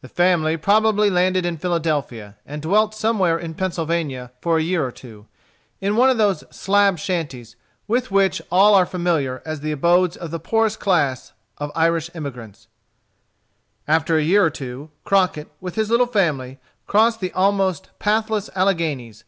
[0.00, 4.90] The family probably landed in Philadelphia, and dwelt somewhere in Pennsylvania, for a year or
[4.90, 5.28] two,
[5.80, 7.54] in one of those slab shanties,
[7.86, 12.66] with which all are familiar as the abodes of the poorest class of Irish emigrants.
[13.86, 16.58] After a year or two, Crockett, with his little family,
[16.88, 19.22] crossed the almost pathless Alleghanies.